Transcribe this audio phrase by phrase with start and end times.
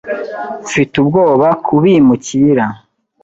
[0.65, 2.65] Mfite ubwoba kubimukira